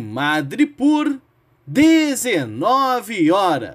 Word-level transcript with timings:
Madripoor, 0.00 1.20
19 1.66 3.30
horas. 3.30 3.74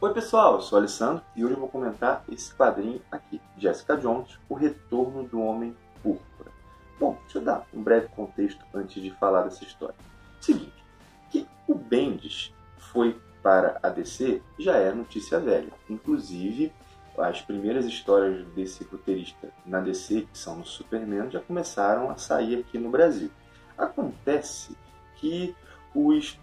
Oi 0.00 0.14
pessoal, 0.14 0.54
eu 0.54 0.60
sou 0.60 0.78
o 0.78 0.80
Alessandro 0.80 1.24
e 1.34 1.44
hoje 1.44 1.54
eu 1.54 1.58
vou 1.58 1.68
comentar 1.68 2.22
esse 2.30 2.54
quadrinho 2.54 3.02
aqui, 3.10 3.40
Jessica 3.56 3.96
Jones, 3.96 4.38
O 4.48 4.54
Retorno 4.54 5.24
do 5.24 5.40
Homem 5.40 5.76
Púrpura. 6.00 6.52
Bom, 7.00 7.18
deixa 7.22 7.38
eu 7.38 7.42
dar 7.42 7.66
um 7.74 7.82
breve 7.82 8.06
contexto 8.14 8.64
antes 8.72 9.02
de 9.02 9.10
falar 9.10 9.42
dessa 9.42 9.64
história. 9.64 9.96
Seguinte, 10.40 10.84
que 11.32 11.48
o 11.66 11.74
Bendis 11.74 12.54
foi 12.76 13.20
para 13.42 13.80
a 13.82 13.88
DC 13.88 14.40
já 14.56 14.76
é 14.76 14.92
notícia 14.92 15.40
velha. 15.40 15.72
Inclusive, 15.90 16.72
as 17.18 17.42
primeiras 17.42 17.84
histórias 17.84 18.46
desse 18.54 18.84
roteirista 18.84 19.50
na 19.66 19.80
DC, 19.80 20.28
que 20.32 20.38
são 20.38 20.58
no 20.58 20.64
Superman, 20.64 21.28
já 21.28 21.40
começaram 21.40 22.08
a 22.08 22.16
sair 22.16 22.60
aqui 22.60 22.78
no 22.78 22.88
Brasil. 22.88 23.32
Acontece 23.76 24.76
que 25.16 25.56
os 25.92 26.38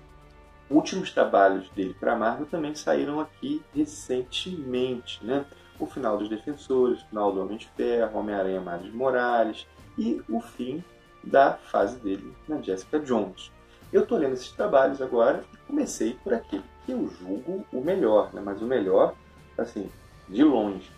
últimos 0.69 1.11
trabalhos 1.11 1.69
dele 1.69 1.95
para 1.99 2.13
a 2.13 2.15
Marvel 2.15 2.45
também 2.45 2.73
saíram 2.75 3.19
aqui 3.19 3.61
recentemente, 3.73 5.23
né? 5.23 5.45
O 5.79 5.85
final 5.85 6.17
dos 6.17 6.29
Defensores, 6.29 7.01
o 7.01 7.07
final 7.07 7.31
do 7.31 7.41
Homem 7.41 7.57
de 7.57 7.67
Ferro, 7.75 8.19
Homem-Aranha 8.19 8.61
Miles 8.61 8.93
Morales 8.93 9.67
e 9.97 10.21
o 10.29 10.39
fim 10.39 10.83
da 11.23 11.53
fase 11.53 11.97
dele 11.97 12.33
na 12.47 12.61
Jessica 12.61 12.99
Jones. 12.99 13.51
Eu 13.91 14.03
estou 14.03 14.17
lendo 14.17 14.33
esses 14.33 14.51
trabalhos 14.51 15.01
agora 15.01 15.43
e 15.53 15.57
comecei 15.67 16.13
por 16.23 16.33
aquele 16.33 16.63
que 16.85 16.91
eu 16.91 17.07
julgo 17.07 17.65
o 17.71 17.81
melhor, 17.81 18.33
né? 18.33 18.41
mas 18.43 18.61
o 18.61 18.65
melhor, 18.65 19.15
assim, 19.57 19.89
de 20.27 20.43
longe. 20.43 20.89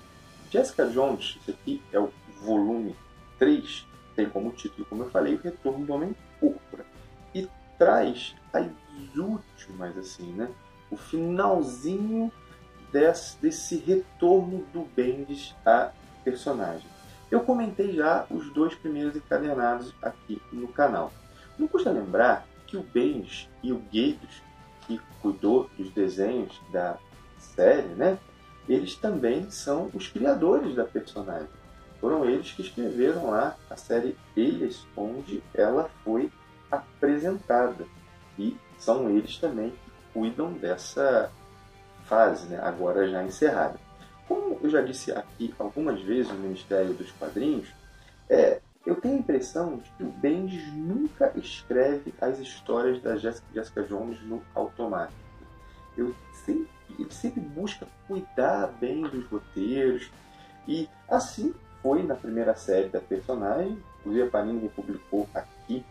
Jessica 0.50 0.88
Jones, 0.88 1.38
isso 1.42 1.52
aqui 1.52 1.82
é 1.92 2.00
o 2.00 2.12
volume 2.42 2.96
3, 3.38 3.86
tem 4.16 4.30
como 4.30 4.52
título, 4.52 4.86
como 4.86 5.04
eu 5.04 5.10
falei, 5.10 5.36
o 5.36 5.42
Retorno 5.42 5.86
do 5.86 5.94
Homem 5.94 6.16
Púrpura. 6.40 6.86
Traz 7.78 8.36
as 8.54 8.68
últimas, 9.16 9.98
assim, 9.98 10.32
né? 10.34 10.50
O 10.90 10.98
finalzinho 10.98 12.32
desse, 12.92 13.38
desse 13.42 13.78
retorno 13.78 14.66
do 14.74 14.88
Bendis 14.96 15.56
a 15.66 15.92
personagem. 16.24 16.88
Eu 17.30 17.42
comentei 17.42 17.94
já 17.94 18.26
os 18.30 18.52
dois 18.54 18.74
primeiros 18.76 19.16
encadernados 19.16 19.94
aqui 20.02 20.42
no 20.52 20.68
canal. 20.70 21.12
Não 21.58 21.68
custa 21.68 21.92
lembrar 21.92 22.46
que 22.66 22.78
o 22.78 22.84
Bendis 22.84 23.50
e 23.62 23.72
o 23.72 23.82
Gaius, 23.92 24.42
que 24.86 25.00
cuidou 25.22 25.70
dos 25.78 25.92
desenhos 25.92 26.60
da 26.72 26.98
série, 27.38 27.88
né? 27.90 28.18
Eles 28.68 28.96
também 28.96 29.50
são 29.50 29.90
os 29.94 30.08
criadores 30.08 30.76
da 30.76 30.84
personagem. 30.84 31.48
Foram 32.00 32.26
eles 32.26 32.52
que 32.52 32.62
escreveram 32.62 33.30
lá 33.30 33.56
a 33.70 33.76
série 33.76 34.16
Elias, 34.36 34.86
onde 34.96 35.42
ela 35.54 35.90
foi 36.04 36.32
apresentada. 36.72 37.86
E 38.38 38.58
são 38.78 39.10
eles 39.10 39.38
também 39.38 39.72
que 39.72 39.92
cuidam 40.14 40.54
dessa 40.54 41.32
fase, 42.06 42.48
né, 42.48 42.60
agora 42.62 43.10
já 43.10 43.24
encerrada. 43.24 43.80
Como 44.28 44.60
eu 44.62 44.70
já 44.70 44.82
disse 44.82 45.12
aqui 45.12 45.54
algumas 45.58 46.02
vezes 46.02 46.32
no 46.32 46.40
Ministério 46.40 46.94
dos 46.94 47.12
Quadrinhos, 47.12 47.74
é, 48.30 48.62
eu 48.86 48.96
tenho 48.96 49.16
a 49.16 49.20
impressão 49.20 49.78
de 49.78 49.90
que 49.92 50.04
o 50.04 50.12
Bendis 50.12 50.66
nunca 50.74 51.32
escreve 51.36 52.14
as 52.22 52.40
histórias 52.40 53.02
da 53.02 53.18
Jessica, 53.18 53.48
Jessica 53.54 53.84
Jones 53.84 54.22
no 54.24 54.42
automático. 54.56 55.20
Eu 55.98 56.16
sempre, 56.46 56.70
ele 56.98 57.12
sempre 57.12 57.42
busca 57.42 57.88
cuidar 58.08 58.68
bem 58.80 59.02
dos 59.02 59.26
roteiros, 59.28 60.10
e 60.68 60.90
assim 61.10 61.54
foi 61.82 62.04
na 62.04 62.16
primeira 62.16 62.56
série 62.56 62.90
da 62.90 63.00
personagem, 63.00 63.78
inclusive 64.00 64.28
a 64.28 64.32
Panini 64.32 64.62
republicou 64.62 65.28
aqui 65.34 65.86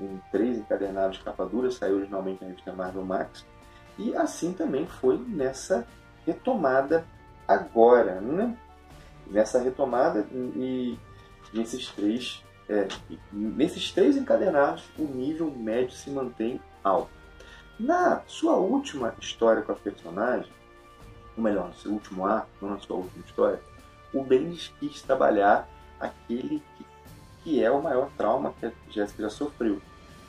em 0.00 0.20
três 0.30 0.58
encadernados 0.58 1.18
de 1.18 1.24
capa 1.24 1.44
dura, 1.46 1.70
saiu 1.70 1.96
originalmente 1.96 2.42
na 2.42 2.48
revista 2.48 2.72
Marvel 2.72 3.04
Max. 3.04 3.46
E 3.98 4.14
assim 4.16 4.52
também 4.52 4.86
foi 4.86 5.18
nessa 5.18 5.86
retomada 6.26 7.04
agora, 7.46 8.20
né? 8.20 8.56
Nessa 9.26 9.60
retomada 9.60 10.26
e 10.32 10.98
nesses 11.52 11.88
três, 11.88 12.42
é, 12.68 12.88
nesses 13.30 13.92
três 13.92 14.16
encadernados 14.16 14.84
o 14.98 15.02
nível 15.02 15.50
médio 15.50 15.92
se 15.92 16.10
mantém 16.10 16.60
alto. 16.82 17.10
Na 17.78 18.22
sua 18.26 18.56
última 18.56 19.14
história 19.20 19.62
com 19.62 19.72
a 19.72 19.76
personagem, 19.76 20.50
ou 21.36 21.42
melhor, 21.42 21.68
no 21.68 21.74
seu 21.74 21.90
último 21.90 22.26
arco, 22.26 22.48
não 22.60 22.70
na 22.70 22.78
sua 22.78 22.96
última 22.96 23.24
história, 23.24 23.60
o 24.12 24.22
Bendis 24.22 24.72
quis 24.78 25.02
trabalhar 25.02 25.68
aquele 25.98 26.62
que, 26.76 26.86
que 27.42 27.62
é 27.62 27.70
o 27.70 27.82
maior 27.82 28.10
trauma 28.16 28.54
que 28.58 28.66
a 28.66 28.72
Jéssica 28.90 29.22
já 29.22 29.30
sofreu, 29.30 29.80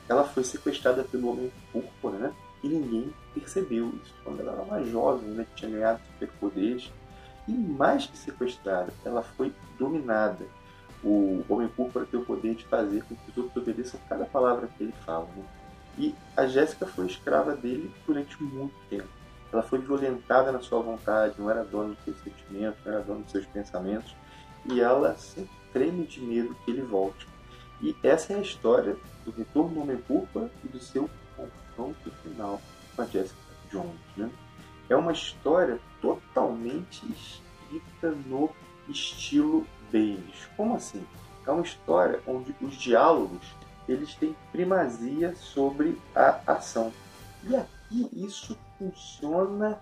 ela 0.08 0.24
foi 0.24 0.44
sequestrada 0.44 1.02
pelo 1.04 1.30
Homem 1.30 1.52
Púrpura, 1.72 2.18
né? 2.18 2.32
E 2.62 2.68
ninguém 2.68 3.12
percebeu 3.32 3.92
isso. 4.02 4.14
Quando 4.24 4.40
ela 4.40 4.52
era 4.52 4.62
uma 4.62 4.82
jovem, 4.84 5.28
né, 5.30 5.46
tinha 5.54 5.70
ganhado 5.70 6.00
superpoderes. 6.12 6.90
E 7.46 7.52
mais 7.52 8.06
que 8.06 8.16
sequestrada, 8.16 8.92
ela 9.04 9.22
foi 9.22 9.52
dominada. 9.78 10.46
O 11.02 11.44
Homem 11.48 11.68
Púrpura 11.68 12.06
tem 12.06 12.18
o 12.18 12.24
poder 12.24 12.54
de 12.54 12.64
fazer 12.64 13.04
com 13.04 13.14
que 13.14 13.30
os 13.30 13.36
outros 13.36 13.56
obedeçam 13.62 14.00
cada 14.08 14.24
palavra 14.24 14.66
que 14.66 14.84
ele 14.84 14.94
fala. 15.04 15.28
Né? 15.36 15.44
E 15.98 16.14
a 16.36 16.46
Jéssica 16.46 16.86
foi 16.86 17.06
escrava 17.06 17.54
dele 17.54 17.92
durante 18.06 18.42
muito 18.42 18.74
tempo. 18.88 19.08
Ela 19.52 19.62
foi 19.62 19.78
violentada 19.78 20.50
na 20.50 20.60
sua 20.60 20.80
vontade, 20.80 21.34
não 21.38 21.50
era 21.50 21.62
dona 21.62 21.90
dos 21.90 22.04
seus 22.04 22.16
sentimentos, 22.22 22.80
não 22.84 22.92
era 22.92 23.02
dona 23.02 23.20
dos 23.20 23.30
seus 23.30 23.46
pensamentos. 23.46 24.16
E 24.70 24.80
ela 24.80 25.14
sempre 25.16 25.50
treme 25.72 26.06
de 26.06 26.20
medo 26.20 26.56
que 26.64 26.70
ele 26.70 26.82
volte. 26.82 27.26
E 27.82 27.94
essa 28.02 28.32
é 28.32 28.36
a 28.36 28.40
história 28.42 28.96
do 29.24 29.30
retorno 29.30 29.74
do 29.74 29.80
Homem 29.80 29.96
Púrpura 29.96 30.50
e 30.64 30.68
do 30.68 30.80
seu 30.80 31.10
confronto 31.36 32.10
final 32.22 32.60
com 32.94 33.02
a 33.02 33.04
Jessica 33.04 33.40
Jones. 33.70 34.00
Né? 34.16 34.30
É 34.88 34.96
uma 34.96 35.12
história 35.12 35.78
totalmente 36.00 37.04
escrita 37.10 38.10
no 38.26 38.50
estilo 38.88 39.66
Bendis. 39.90 40.48
Como 40.56 40.76
assim? 40.76 41.04
É 41.46 41.50
uma 41.50 41.62
história 41.62 42.20
onde 42.26 42.54
os 42.60 42.74
diálogos 42.76 43.54
eles 43.88 44.14
têm 44.14 44.34
primazia 44.50 45.34
sobre 45.36 46.00
a 46.14 46.40
ação. 46.46 46.92
E 47.42 47.54
aqui 47.54 48.08
isso 48.12 48.58
funciona 48.78 49.78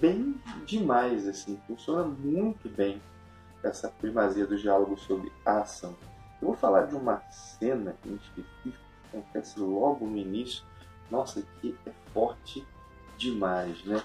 bem 0.00 0.34
demais, 0.64 1.26
assim, 1.26 1.60
funciona 1.66 2.04
muito 2.04 2.68
bem 2.68 3.00
essa 3.68 3.88
primazia 3.88 4.46
dos 4.46 4.60
diálogos 4.60 5.02
sobre 5.02 5.32
a 5.44 5.60
ação. 5.60 5.96
Eu 6.40 6.48
vou 6.48 6.56
falar 6.56 6.86
de 6.86 6.94
uma 6.94 7.20
cena 7.30 7.96
em 8.04 8.14
específico 8.14 8.84
que 9.02 9.16
acontece 9.16 9.58
logo 9.58 10.06
no 10.06 10.16
início. 10.16 10.64
Nossa, 11.10 11.42
que 11.60 11.76
é 11.86 11.90
forte 12.12 12.66
demais, 13.16 13.82
né? 13.84 14.02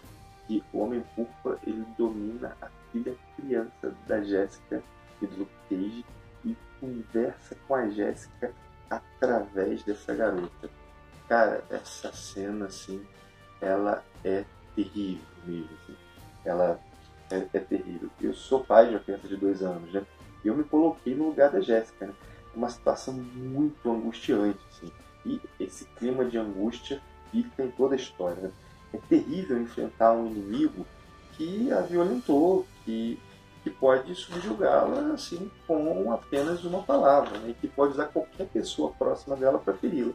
Que 0.47 0.63
o 0.71 0.79
Homem 0.79 1.03
Púrpura 1.15 1.57
ele 1.65 1.85
domina 1.97 2.55
a 2.61 2.67
filha 2.91 3.15
criança 3.35 3.95
da 4.07 4.21
Jéssica 4.21 4.83
e 5.21 5.27
do 5.27 5.39
Luke 5.39 5.51
Cage 5.69 6.05
e 6.45 6.57
conversa 6.79 7.55
com 7.67 7.75
a 7.75 7.89
Jéssica 7.89 8.53
através 8.89 9.83
dessa 9.83 10.13
garota. 10.13 10.69
Cara, 11.27 11.63
essa 11.69 12.11
cena 12.11 12.65
assim, 12.65 13.05
ela 13.61 14.03
é 14.23 14.43
terrível 14.75 15.25
mesmo. 15.45 15.69
Assim. 15.83 15.97
Ela 16.43 16.79
é, 17.31 17.47
é 17.53 17.59
terrível. 17.59 18.09
Eu 18.19 18.33
sou 18.33 18.63
pai 18.63 18.87
de 18.87 18.95
uma 18.95 18.99
criança 18.99 19.27
de 19.27 19.35
dois 19.35 19.61
anos, 19.61 19.91
né? 19.93 20.03
E 20.43 20.47
eu 20.47 20.55
me 20.55 20.63
coloquei 20.63 21.15
no 21.15 21.27
lugar 21.27 21.51
da 21.51 21.61
Jéssica, 21.61 22.07
né? 22.07 22.13
Uma 22.55 22.69
situação 22.69 23.13
muito 23.13 23.89
angustiante, 23.89 24.59
assim. 24.69 24.91
E 25.25 25.39
esse 25.59 25.85
clima 25.97 26.25
de 26.25 26.37
angústia 26.37 27.01
fica 27.31 27.63
em 27.63 27.71
toda 27.71 27.95
a 27.95 27.97
história. 27.97 28.41
Né? 28.41 28.51
É 28.93 28.97
terrível 28.97 29.61
enfrentar 29.61 30.13
um 30.13 30.27
inimigo 30.27 30.85
que 31.33 31.71
a 31.71 31.81
violentou, 31.81 32.65
que 32.83 33.19
que 33.63 33.69
pode 33.69 34.15
subjugá-la 34.15 35.13
assim 35.13 35.51
com 35.67 36.11
apenas 36.11 36.63
uma 36.63 36.81
palavra, 36.81 37.37
né? 37.39 37.53
que 37.59 37.67
pode 37.67 37.93
usar 37.93 38.05
qualquer 38.05 38.47
pessoa 38.47 38.91
próxima 38.91 39.35
dela 39.35 39.59
para 39.59 39.75
feri-la. 39.75 40.13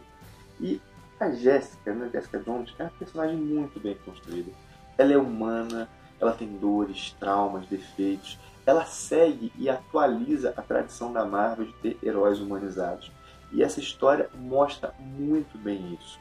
E 0.61 0.81
a 1.19 1.31
Jéssica, 1.31 1.95
né, 1.95 2.11
Jessica 2.13 2.39
Jones, 2.41 2.75
é 2.79 2.83
uma 2.83 2.91
personagem 2.91 3.37
muito 3.37 3.81
bem 3.81 3.97
construída. 4.05 4.51
Ela 4.99 5.13
é 5.13 5.17
humana, 5.17 5.89
ela 6.21 6.33
tem 6.33 6.49
dores, 6.57 7.15
traumas, 7.19 7.67
defeitos. 7.67 8.39
Ela 8.65 8.85
segue 8.85 9.53
e 9.57 9.69
atualiza 9.69 10.53
a 10.57 10.63
tradição 10.63 11.13
da 11.13 11.25
Marvel 11.25 11.67
de 11.67 11.73
ter 11.75 11.99
heróis 12.03 12.41
humanizados. 12.41 13.13
E 13.53 13.63
essa 13.63 13.81
história 13.81 14.29
mostra 14.35 14.93
muito 14.99 15.57
bem 15.57 15.99
isso. 16.01 16.19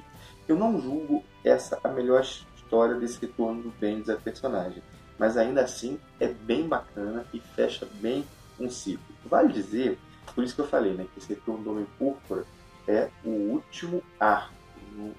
Eu 0.48 0.56
não 0.56 0.80
julgo 0.80 1.24
essa 1.44 1.80
a 1.84 1.90
melhor 1.90 2.22
história 2.22 2.96
desse 2.96 3.20
retorno 3.20 3.64
do 3.64 3.70
Bendis 3.72 4.10
a 4.10 4.16
personagem, 4.16 4.84
mas 5.18 5.38
ainda 5.38 5.62
assim 5.62 6.00
é 6.20 6.28
bem 6.28 6.68
bacana 6.68 7.26
e 7.34 7.40
fecha 7.40 7.88
bem 7.96 8.26
um 8.60 8.70
ciclo. 8.70 9.16
Vale 9.26 9.52
dizer, 9.52 9.98
por 10.34 10.44
isso 10.44 10.54
que 10.54 10.62
eu 10.62 10.68
falei, 10.68 10.94
né, 10.94 11.08
que 11.12 11.20
esse 11.20 11.30
retorno 11.30 11.64
do 11.64 11.72
Homem 11.72 11.88
Púrpura 11.98 12.46
é 12.88 13.10
o 13.24 13.30
último 13.30 14.04
arco. 14.20 14.54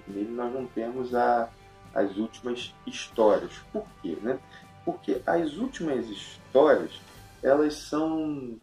Nele 0.07 0.31
nós 0.31 0.53
não 0.53 0.65
temos 0.65 1.13
a, 1.13 1.49
as 1.93 2.15
últimas 2.17 2.73
histórias. 2.85 3.51
Por 3.71 3.85
quê? 4.01 4.17
Né? 4.21 4.39
Porque 4.87 5.21
as 5.25 5.57
últimas 5.57 6.07
histórias 6.07 7.01
elas 7.43 7.73
são 7.73 8.57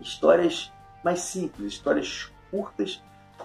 histórias 0.00 0.72
mais 1.02 1.22
simples, 1.22 1.72
histórias 1.72 2.30
curtas, 2.52 3.02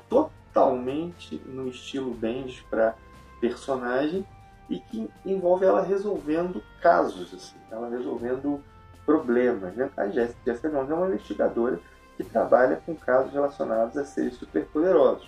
totalmente 0.08 1.42
no 1.48 1.68
estilo 1.68 2.14
Bendis 2.14 2.62
para 2.70 2.94
personagem 3.42 4.24
e 4.70 4.80
que 4.80 5.10
envolve 5.26 5.66
ela 5.66 5.82
resolvendo 5.82 6.64
casos, 6.80 7.34
assim, 7.34 7.58
ela 7.72 7.90
resolvendo 7.90 8.64
problemas. 9.04 9.74
Né? 9.74 9.90
A 9.98 10.08
Jessica 10.08 10.70
Jones 10.70 10.92
é 10.92 10.94
uma 10.94 11.08
investigadora 11.08 11.80
que 12.16 12.24
trabalha 12.24 12.82
com 12.86 12.96
casos 12.96 13.34
relacionados 13.34 13.98
a 13.98 14.06
seres 14.06 14.36
superpoderosos. 14.36 15.28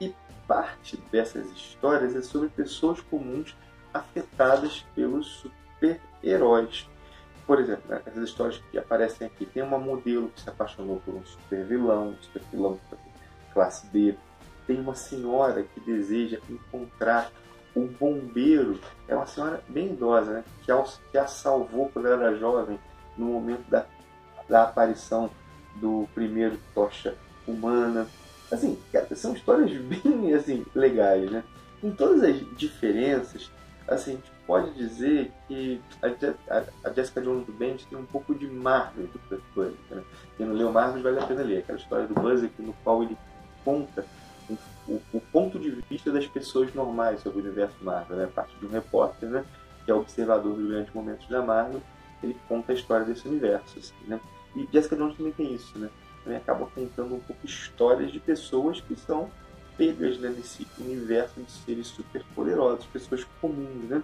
E 0.00 0.12
parte 0.48 0.96
dessas 1.12 1.46
histórias 1.52 2.16
é 2.16 2.20
sobre 2.20 2.48
pessoas 2.48 3.00
comuns 3.00 3.56
afetadas 3.94 4.84
pelos 4.92 5.46
super-heróis. 5.80 6.88
Por 7.46 7.58
exemplo, 7.58 7.82
né, 7.88 8.00
essas 8.06 8.28
histórias 8.28 8.62
que 8.70 8.78
aparecem 8.78 9.26
aqui, 9.26 9.46
tem 9.46 9.62
uma 9.62 9.78
modelo 9.78 10.28
que 10.28 10.40
se 10.40 10.48
apaixonou 10.48 11.00
por 11.04 11.14
um 11.14 11.24
super 11.24 11.64
vilão, 11.64 12.10
um 12.10 12.22
super 12.22 12.42
vilão 12.52 12.78
classe 13.52 13.86
B. 13.88 14.14
Tem 14.66 14.78
uma 14.78 14.94
senhora 14.94 15.62
que 15.62 15.80
deseja 15.80 16.38
encontrar 16.48 17.32
um 17.74 17.86
bombeiro, 17.86 18.78
é 19.08 19.16
uma 19.16 19.26
senhora 19.26 19.62
bem 19.68 19.92
idosa, 19.92 20.32
né, 20.32 20.44
que, 20.64 20.72
que 21.10 21.18
a 21.18 21.26
salvou 21.26 21.88
quando 21.92 22.06
ela 22.06 22.26
era 22.26 22.36
jovem, 22.36 22.78
no 23.16 23.26
momento 23.26 23.68
da, 23.68 23.86
da 24.48 24.64
aparição 24.64 25.30
do 25.76 26.08
primeiro 26.14 26.58
tocha 26.74 27.16
humana. 27.46 28.06
Assim, 28.50 28.78
são 29.14 29.34
histórias 29.34 29.70
bem 29.82 30.34
assim, 30.34 30.64
legais, 30.74 31.30
né? 31.30 31.44
Com 31.80 31.92
todas 31.92 32.22
as 32.22 32.56
diferenças, 32.56 33.50
assim, 33.88 34.20
a 34.39 34.39
pode 34.50 34.72
dizer 34.72 35.30
que 35.46 35.80
a, 36.02 36.64
a 36.88 36.92
Jessica 36.92 37.20
Jones 37.20 37.46
do 37.46 37.52
Bendis 37.52 37.84
tem 37.84 37.96
um 37.96 38.04
pouco 38.04 38.34
de 38.34 38.48
Marvel 38.48 39.06
do 39.06 39.18
Kurt 39.20 39.40
Busiek. 39.54 39.78
Né? 39.88 40.02
Quem 40.36 40.44
não 40.44 40.56
leu 40.56 40.72
Marvel 40.72 41.00
vale 41.04 41.20
a 41.20 41.24
pena 41.24 41.42
ler. 41.44 41.58
Aquela 41.58 41.78
história 41.78 42.06
do 42.08 42.14
Busiek 42.14 42.60
no 42.60 42.72
qual 42.82 43.04
ele 43.04 43.16
conta 43.64 44.04
o, 44.48 44.54
o, 44.88 45.02
o, 45.12 45.20
ponto 45.20 45.56
de 45.56 45.70
vista 45.88 46.10
das 46.10 46.26
pessoas 46.26 46.74
normais 46.74 47.20
sobre 47.20 47.38
o 47.38 47.44
universo 47.44 47.76
Marvel. 47.80 48.16
Né? 48.16 48.24
A 48.24 48.26
parte 48.26 48.52
de 48.58 48.66
um 48.66 48.70
repórter, 48.70 49.28
né? 49.28 49.44
que 49.84 49.92
é 49.92 49.94
observador 49.94 50.56
dos 50.56 50.68
grandes 50.68 50.92
momentos 50.92 51.28
da 51.28 51.40
Marvel, 51.42 51.80
ele 52.20 52.36
conta 52.48 52.72
a 52.72 52.74
história 52.74 53.06
desse 53.06 53.28
universo. 53.28 53.78
Assim, 53.78 53.94
né? 54.08 54.18
E 54.56 54.68
Jessica 54.72 54.96
Jones 54.96 55.16
também 55.16 55.32
tem 55.32 55.54
isso. 55.54 55.78
Né? 55.78 55.88
Também 56.24 56.38
acaba 56.38 56.66
contando 56.66 57.14
um 57.14 57.20
pouco 57.20 57.46
histórias 57.46 58.10
de 58.10 58.18
pessoas 58.18 58.80
que 58.80 58.96
são 58.96 59.30
pegas 59.80 60.18
né, 60.18 60.28
nesse 60.28 60.66
universo 60.78 61.40
de 61.40 61.50
seres 61.50 61.86
super 61.86 62.22
poderosos, 62.34 62.84
pessoas 62.84 63.24
comuns, 63.40 63.88
né? 63.88 64.02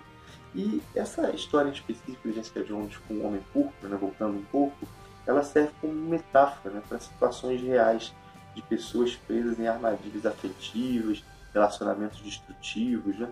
E 0.54 0.82
essa 0.94 1.30
história 1.32 1.68
específica 1.68 2.30
de 2.30 2.34
Jessica 2.34 2.64
Jones 2.64 2.96
com 3.06 3.12
o 3.12 3.26
Homem 3.26 3.42
Púrpura, 3.52 3.90
né, 3.90 3.98
voltando 4.00 4.38
um 4.38 4.44
pouco, 4.44 4.88
ela 5.26 5.42
serve 5.42 5.72
como 5.78 5.92
metáfora 5.92 6.76
né, 6.76 6.82
para 6.88 6.98
situações 6.98 7.60
reais 7.60 8.14
de 8.54 8.62
pessoas 8.62 9.14
presas 9.14 9.60
em 9.60 9.68
armadilhas 9.68 10.24
afetivas, 10.24 11.22
relacionamentos 11.52 12.22
destrutivos, 12.22 13.18
né? 13.18 13.28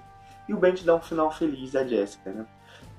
E 0.46 0.52
o 0.52 0.58
Ben 0.58 0.74
dá 0.84 0.96
um 0.96 1.00
final 1.00 1.32
feliz 1.32 1.74
a 1.74 1.82
Jessica, 1.86 2.30
né? 2.30 2.46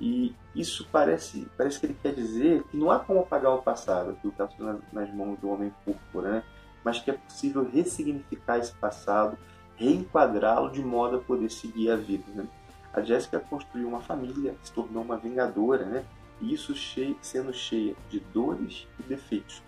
E 0.02 0.34
isso 0.56 0.88
parece, 0.92 1.48
parece 1.56 1.80
que 1.80 1.86
ele 1.86 1.98
quer 2.02 2.16
dizer 2.16 2.64
que 2.64 2.78
não 2.78 2.90
há 2.90 2.98
como 2.98 3.20
apagar 3.20 3.54
o 3.54 3.62
passado, 3.62 4.12
aquilo 4.12 4.34
que 4.34 4.42
está 4.42 4.64
nas, 4.64 4.80
nas 4.92 5.14
mãos 5.14 5.38
do 5.38 5.50
Homem 5.50 5.72
Púrpura, 5.86 6.32
né? 6.32 6.44
Mas 6.86 7.00
que 7.00 7.10
é 7.10 7.14
possível 7.14 7.68
ressignificar 7.68 8.60
esse 8.60 8.72
passado, 8.74 9.38
reenquadrá-lo 9.76 10.72
de 10.72 10.82
modo 10.82 11.18
a 11.18 11.20
poder 11.20 11.50
seguir 11.50 11.90
a 11.90 11.96
vida, 11.96 12.24
né? 12.34 12.48
A 12.94 13.02
Jéssica 13.02 13.40
construiu 13.40 13.88
uma 13.90 14.00
família, 14.00 14.56
se 14.64 14.72
tornou 14.72 15.04
uma 15.04 15.18
vingadora, 15.18 15.84
né? 15.84 16.06
Isso 16.42 16.76
cheio, 16.76 17.18
sendo 17.22 17.52
cheia 17.54 17.96
de 18.10 18.20
dores 18.20 18.88
e 19.00 19.04
defeitos. 19.04 19.64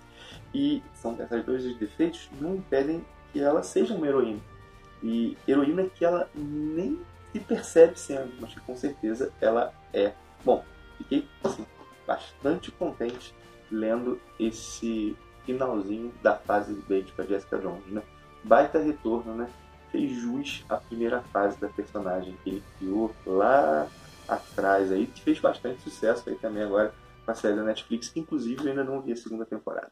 E 0.53 0.83
são 0.93 1.15
essas 1.19 1.43
dores 1.43 1.65
e 1.65 1.73
defeitos 1.73 2.29
não 2.39 2.55
impedem 2.55 3.03
que 3.33 3.39
ela 3.39 3.63
seja 3.63 3.95
uma 3.95 4.07
heroína. 4.07 4.39
E 5.03 5.35
heroína 5.47 5.85
que 5.85 6.05
ela 6.05 6.29
nem 6.35 6.99
se 7.31 7.39
percebe 7.39 7.99
sendo, 7.99 8.31
mas 8.39 8.53
que 8.53 8.59
com 8.61 8.75
certeza 8.75 9.33
ela 9.41 9.73
é. 9.91 10.13
Bom, 10.45 10.63
fiquei 10.97 11.27
assim, 11.43 11.65
bastante 12.05 12.71
contente 12.71 13.33
lendo 13.69 14.19
esse 14.39 15.17
finalzinho 15.47 16.13
da 16.21 16.35
fase 16.35 16.73
bait 16.87 17.11
para 17.13 17.25
Jessica 17.25 17.57
Jones, 17.57 17.87
né? 17.87 18.03
Baita 18.43 18.77
retorno, 18.77 19.33
né? 19.33 19.49
fez 19.91 20.11
jus 20.11 20.63
à 20.69 20.77
primeira 20.77 21.21
fase 21.21 21.59
da 21.59 21.67
personagem 21.67 22.37
que 22.43 22.49
ele 22.49 22.63
criou 22.77 23.13
lá 23.25 23.87
atrás 24.27 24.91
aí, 24.91 25.07
que 25.07 25.21
fez 25.21 25.39
bastante 25.39 25.81
sucesso 25.81 26.29
aí 26.29 26.35
também 26.35 26.63
agora 26.63 26.93
com 27.25 27.31
a 27.31 27.35
série 27.35 27.55
da 27.55 27.63
Netflix, 27.63 28.09
que 28.09 28.19
inclusive 28.19 28.61
eu 28.63 28.69
ainda 28.69 28.83
não 28.83 29.01
vi 29.01 29.13
a 29.13 29.15
segunda 29.15 29.45
temporada. 29.45 29.91